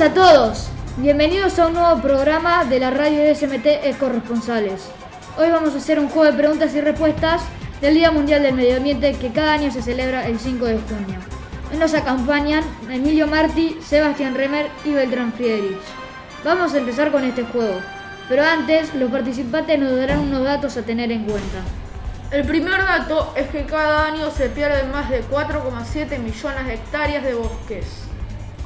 a 0.00 0.12
todos, 0.12 0.70
bienvenidos 0.96 1.56
a 1.60 1.68
un 1.68 1.74
nuevo 1.74 2.02
programa 2.02 2.64
de 2.64 2.80
la 2.80 2.90
radio 2.90 3.20
de 3.20 3.32
SMT 3.32 3.96
Corresponsales. 4.00 4.88
Hoy 5.38 5.50
vamos 5.50 5.72
a 5.72 5.76
hacer 5.76 6.00
un 6.00 6.08
juego 6.08 6.32
de 6.32 6.36
preguntas 6.36 6.74
y 6.74 6.80
respuestas 6.80 7.42
del 7.80 7.94
Día 7.94 8.10
Mundial 8.10 8.42
del 8.42 8.56
Medio 8.56 8.78
Ambiente 8.78 9.12
que 9.12 9.30
cada 9.30 9.52
año 9.52 9.70
se 9.70 9.82
celebra 9.82 10.26
el 10.26 10.40
5 10.40 10.64
de 10.64 10.78
junio. 10.80 11.20
Hoy 11.70 11.78
nos 11.78 11.94
acompañan 11.94 12.64
Emilio 12.90 13.28
Martí, 13.28 13.78
Sebastián 13.86 14.34
Remer 14.34 14.66
y 14.84 14.90
Beltrán 14.90 15.32
Friedrich. 15.32 15.78
Vamos 16.44 16.74
a 16.74 16.78
empezar 16.78 17.12
con 17.12 17.22
este 17.22 17.44
juego, 17.44 17.78
pero 18.28 18.42
antes 18.42 18.92
los 18.96 19.12
participantes 19.12 19.78
nos 19.78 19.96
darán 19.96 20.18
unos 20.18 20.42
datos 20.42 20.76
a 20.76 20.82
tener 20.82 21.12
en 21.12 21.24
cuenta. 21.24 21.58
El 22.32 22.44
primer 22.44 22.78
dato 22.78 23.32
es 23.36 23.48
que 23.48 23.64
cada 23.64 24.06
año 24.06 24.28
se 24.32 24.48
pierden 24.48 24.90
más 24.90 25.08
de 25.08 25.22
4,7 25.22 26.18
millones 26.18 26.66
de 26.66 26.74
hectáreas 26.74 27.22
de 27.22 27.34
bosques. 27.34 28.08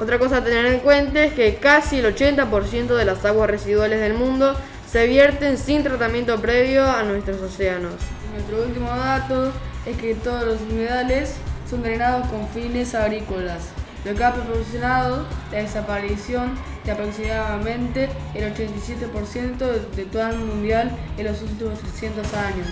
Otra 0.00 0.18
cosa 0.20 0.36
a 0.38 0.44
tener 0.44 0.66
en 0.66 0.78
cuenta 0.80 1.24
es 1.24 1.32
que 1.32 1.56
casi 1.56 1.98
el 1.98 2.14
80% 2.14 2.94
de 2.94 3.04
las 3.04 3.24
aguas 3.24 3.50
residuales 3.50 4.00
del 4.00 4.14
mundo 4.14 4.54
se 4.90 5.06
vierten 5.08 5.58
sin 5.58 5.82
tratamiento 5.82 6.40
previo 6.40 6.88
a 6.88 7.02
nuestros 7.02 7.40
océanos. 7.42 7.94
Nuestro 8.32 8.62
último 8.62 8.88
dato 8.88 9.52
es 9.84 9.96
que 9.96 10.14
todos 10.14 10.44
los 10.44 10.60
humedales 10.62 11.34
son 11.68 11.82
drenados 11.82 12.28
con 12.28 12.46
fines 12.48 12.94
agrícolas, 12.94 13.70
lo 14.04 14.14
que 14.14 14.24
ha 14.24 14.32
proporcionado 14.32 15.26
la 15.50 15.58
desaparición 15.58 16.54
de 16.84 16.92
aproximadamente 16.92 18.08
el 18.34 18.54
87% 18.54 19.58
de 19.96 20.04
todo 20.04 20.28
el 20.28 20.38
mundial 20.38 20.92
en 21.16 21.26
los 21.26 21.42
últimos 21.42 21.80
300 21.80 22.34
años. 22.34 22.68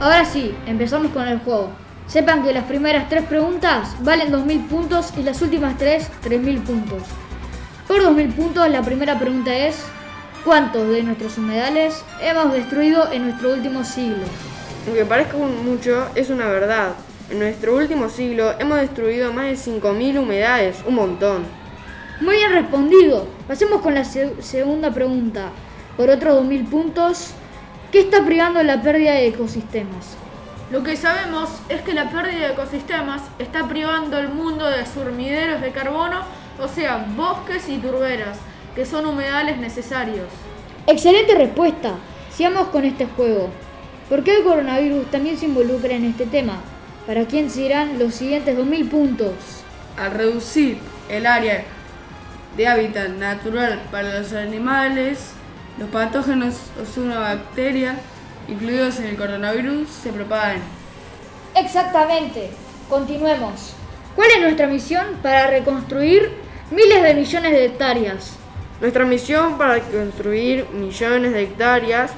Ahora 0.00 0.24
sí, 0.24 0.54
empezamos 0.66 1.12
con 1.12 1.28
el 1.28 1.40
juego. 1.40 1.72
Sepan 2.08 2.42
que 2.42 2.54
las 2.54 2.64
primeras 2.64 3.10
tres 3.10 3.24
preguntas 3.24 3.94
valen 4.00 4.32
2.000 4.32 4.66
puntos 4.68 5.12
y 5.18 5.22
las 5.22 5.42
últimas 5.42 5.76
tres 5.76 6.10
3.000 6.24 6.62
puntos. 6.62 7.02
Por 7.86 8.00
2.000 8.00 8.32
puntos 8.32 8.70
la 8.70 8.80
primera 8.80 9.18
pregunta 9.18 9.54
es, 9.54 9.76
¿cuántos 10.42 10.88
de 10.88 11.02
nuestros 11.02 11.36
humedales 11.36 12.02
hemos 12.22 12.54
destruido 12.54 13.12
en 13.12 13.24
nuestro 13.24 13.52
último 13.52 13.84
siglo? 13.84 14.24
Aunque 14.86 15.04
parezca 15.04 15.36
mucho, 15.36 16.06
es 16.14 16.30
una 16.30 16.46
verdad. 16.46 16.94
En 17.30 17.40
nuestro 17.40 17.76
último 17.76 18.08
siglo 18.08 18.54
hemos 18.58 18.80
destruido 18.80 19.30
más 19.34 19.44
de 19.44 19.72
5.000 19.72 20.18
humedales, 20.18 20.78
un 20.86 20.94
montón. 20.94 21.44
Muy 22.22 22.36
bien 22.36 22.52
respondido. 22.52 23.28
Pasemos 23.46 23.82
con 23.82 23.94
la 23.94 24.04
segunda 24.04 24.90
pregunta. 24.92 25.50
Por 25.98 26.08
otros 26.08 26.42
2.000 26.42 26.70
puntos, 26.70 27.32
¿qué 27.92 28.00
está 28.00 28.24
privando 28.24 28.62
la 28.62 28.80
pérdida 28.80 29.12
de 29.12 29.26
ecosistemas? 29.26 30.16
Lo 30.70 30.82
que 30.82 30.98
sabemos 30.98 31.48
es 31.70 31.80
que 31.80 31.94
la 31.94 32.10
pérdida 32.10 32.48
de 32.48 32.52
ecosistemas 32.52 33.22
está 33.38 33.66
privando 33.66 34.18
el 34.18 34.28
mundo 34.28 34.66
de 34.66 34.84
surmideros 34.84 35.62
de 35.62 35.72
carbono, 35.72 36.20
o 36.60 36.68
sea, 36.68 37.06
bosques 37.16 37.70
y 37.70 37.78
turberas, 37.78 38.36
que 38.74 38.84
son 38.84 39.06
humedales 39.06 39.56
necesarios. 39.56 40.26
Excelente 40.86 41.34
respuesta. 41.34 41.94
Sigamos 42.30 42.68
con 42.68 42.84
este 42.84 43.06
juego. 43.06 43.48
¿Por 44.10 44.22
qué 44.22 44.36
el 44.36 44.44
coronavirus 44.44 45.10
también 45.10 45.38
se 45.38 45.46
involucra 45.46 45.94
en 45.94 46.04
este 46.04 46.26
tema? 46.26 46.58
¿Para 47.06 47.24
quién 47.24 47.48
se 47.48 47.62
irán 47.62 47.98
los 47.98 48.14
siguientes 48.14 48.58
2.000 48.58 48.90
puntos? 48.90 49.32
Al 49.96 50.10
reducir 50.10 50.78
el 51.08 51.24
área 51.24 51.64
de 52.58 52.68
hábitat 52.68 53.08
natural 53.08 53.80
para 53.90 54.18
los 54.18 54.34
animales, 54.34 55.30
los 55.78 55.88
patógenos 55.88 56.56
o 56.78 57.00
una 57.00 57.20
bacteria 57.20 57.96
incluidos 58.48 58.98
en 58.98 59.06
el 59.06 59.16
coronavirus, 59.16 59.88
se 59.88 60.12
propagan. 60.12 60.60
Exactamente. 61.54 62.50
Continuemos. 62.88 63.74
¿Cuál 64.16 64.30
es 64.34 64.40
nuestra 64.40 64.66
misión 64.66 65.04
para 65.22 65.48
reconstruir 65.48 66.30
miles 66.70 67.02
de 67.02 67.14
millones 67.14 67.52
de 67.52 67.66
hectáreas? 67.66 68.36
Nuestra 68.80 69.04
misión 69.04 69.58
para 69.58 69.74
reconstruir 69.74 70.66
millones 70.72 71.32
de 71.32 71.42
hectáreas 71.42 72.12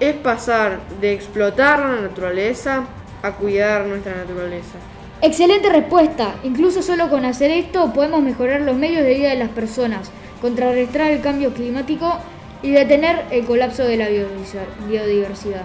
es 0.00 0.14
pasar 0.14 0.80
de 1.00 1.12
explotar 1.12 1.80
la 1.80 2.00
naturaleza 2.02 2.84
a 3.22 3.32
cuidar 3.32 3.86
nuestra 3.86 4.14
naturaleza. 4.14 4.78
Excelente 5.22 5.70
respuesta. 5.70 6.34
Incluso 6.44 6.82
solo 6.82 7.08
con 7.08 7.24
hacer 7.24 7.50
esto 7.50 7.92
podemos 7.92 8.22
mejorar 8.22 8.60
los 8.60 8.76
medios 8.76 9.02
de 9.02 9.14
vida 9.14 9.30
de 9.30 9.36
las 9.36 9.48
personas, 9.48 10.10
contrarrestar 10.40 11.10
el 11.10 11.22
cambio 11.22 11.52
climático 11.54 12.18
y 12.62 12.70
detener 12.72 13.24
el 13.30 13.44
colapso 13.44 13.84
de 13.84 13.96
la 13.96 14.08
biodiversidad. 14.08 15.62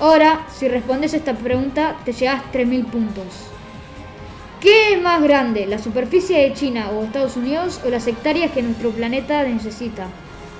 Ahora, 0.00 0.46
si 0.54 0.68
respondes 0.68 1.14
esta 1.14 1.34
pregunta, 1.34 1.96
te 2.04 2.12
llevas 2.12 2.42
3.000 2.52 2.86
puntos. 2.86 3.24
¿Qué 4.60 4.94
es 4.94 5.02
más 5.02 5.22
grande, 5.22 5.66
la 5.66 5.78
superficie 5.78 6.40
de 6.40 6.54
China 6.54 6.90
o 6.90 7.04
Estados 7.04 7.36
Unidos 7.36 7.80
o 7.84 7.88
las 7.88 8.06
hectáreas 8.06 8.52
que 8.52 8.62
nuestro 8.62 8.90
planeta 8.90 9.42
necesita? 9.44 10.06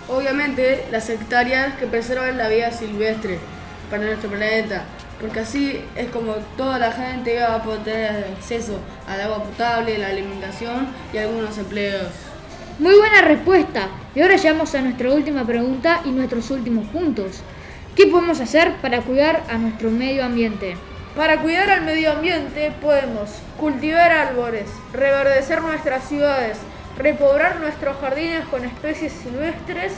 Obviamente, 0.09 0.85
las 0.91 1.09
hectáreas 1.11 1.75
que 1.77 1.87
preservan 1.87 2.39
la 2.39 2.49
vida 2.49 2.71
silvestre 2.71 3.39
para 3.91 4.05
nuestro 4.05 4.31
planeta, 4.31 4.85
porque 5.21 5.41
así 5.41 5.81
es 5.97 6.09
como 6.11 6.35
toda 6.57 6.79
la 6.79 6.93
gente 6.93 7.41
va 7.41 7.57
a 7.57 7.63
poder 7.63 7.81
tener 7.81 8.27
acceso 8.37 8.79
al 9.09 9.21
agua 9.21 9.43
potable, 9.43 9.99
la 9.99 10.09
alimentación 10.09 10.89
y 11.13 11.19
algunos 11.19 11.59
empleos. 11.59 12.09
Muy 12.79 12.95
buena 12.95 13.23
respuesta. 13.23 13.89
Y 14.15 14.21
ahora 14.21 14.37
llegamos 14.37 14.75
a 14.75 14.83
nuestra 14.83 15.11
última 15.11 15.47
pregunta 15.47 16.03
y 16.05 16.11
nuestros 16.11 16.51
últimos 16.51 16.87
puntos. 16.89 17.41
¿Qué 17.95 18.07
podemos 18.07 18.39
hacer 18.41 18.75
para 18.83 19.01
cuidar 19.01 19.43
a 19.49 19.57
nuestro 19.57 19.91
medio 19.91 20.23
ambiente? 20.23 20.77
Para 21.17 21.41
cuidar 21.41 21.71
al 21.71 21.85
medio 21.87 22.13
ambiente 22.13 22.71
podemos 22.83 23.31
cultivar 23.59 24.13
árboles, 24.13 24.67
reverdecer 24.93 25.63
nuestras 25.63 26.07
ciudades, 26.07 26.59
repoblar 26.99 27.61
nuestros 27.61 27.97
jardines 27.97 28.45
con 28.51 28.67
especies 28.67 29.15
silvestres 29.23 29.95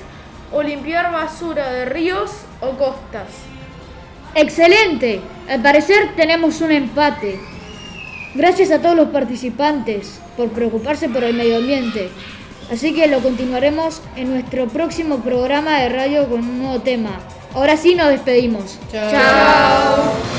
o 0.53 0.63
limpiar 0.63 1.11
basura 1.11 1.73
de 1.73 1.85
ríos 1.87 2.31
o 2.61 2.79
costas. 2.79 3.27
¡Excelente! 4.37 5.21
Al 5.49 5.61
parecer 5.63 6.15
tenemos 6.15 6.61
un 6.61 6.71
empate. 6.71 7.41
Gracias 8.37 8.71
a 8.71 8.81
todos 8.81 8.95
los 8.95 9.09
participantes 9.09 10.21
por 10.37 10.51
preocuparse 10.51 11.09
por 11.09 11.25
el 11.25 11.35
medio 11.35 11.57
ambiente. 11.57 12.11
Así 12.71 12.95
que 12.95 13.07
lo 13.07 13.21
continuaremos 13.21 14.03
en 14.17 14.31
nuestro 14.31 14.69
próximo 14.69 15.19
programa 15.19 15.81
de 15.81 15.89
radio 15.89 16.29
con 16.29 16.41
un 16.41 16.59
nuevo 16.59 16.81
tema. 16.81 17.21
Ahora 17.55 17.77
sí 17.77 17.95
nos 17.95 18.09
despedimos. 18.09 18.79
Chao. 18.93 20.38